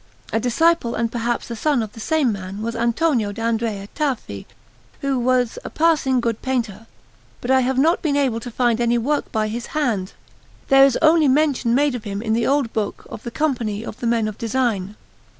A 0.33 0.39
disciple 0.39 0.95
and 0.95 1.11
perhaps 1.11 1.51
a 1.51 1.55
son 1.55 1.83
of 1.83 1.91
the 1.93 1.99
same 1.99 2.31
man 2.31 2.63
was 2.63 2.75
Antonio 2.75 3.31
d'Andrea 3.31 3.87
Tafi, 3.93 4.47
who 5.01 5.19
was 5.19 5.59
a 5.63 5.69
passing 5.69 6.19
good 6.19 6.41
painter; 6.41 6.87
but 7.39 7.51
I 7.51 7.59
have 7.59 7.77
not 7.77 8.01
been 8.01 8.15
able 8.17 8.39
to 8.39 8.49
find 8.49 8.81
any 8.81 8.97
work 8.97 9.31
by 9.31 9.47
his 9.47 9.67
hand. 9.77 10.13
There 10.69 10.85
is 10.85 10.97
only 11.03 11.27
mention 11.27 11.75
made 11.75 11.93
of 11.93 12.03
him 12.03 12.19
in 12.23 12.33
the 12.33 12.47
old 12.47 12.73
book 12.73 13.05
of 13.11 13.21
the 13.21 13.29
Company 13.29 13.85
of 13.85 13.99
the 13.99 14.07
Men 14.07 14.27
of 14.27 14.39
Design. 14.39 14.95